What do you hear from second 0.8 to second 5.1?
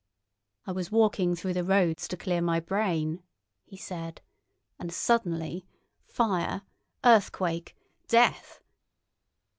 walking through the roads to clear my brain," he said. "And